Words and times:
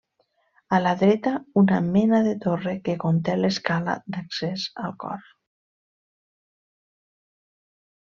A 0.77 0.77
la 0.85 0.93
dreta 1.01 1.33
una 1.63 1.77
mena 1.89 2.23
de 2.29 2.33
torre 2.47 2.75
que 2.89 2.97
conté 3.05 3.37
l'escala 3.43 3.99
d'accés 4.17 4.67
al 4.87 4.99
cor. 5.07 5.31